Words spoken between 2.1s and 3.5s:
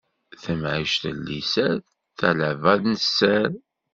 talaba n sser.